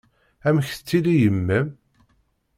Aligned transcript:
Amek 0.47 0.67
tettili 0.69 1.13
yemma-m? 1.21 1.67